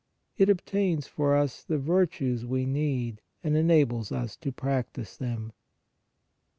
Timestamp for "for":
1.05-1.35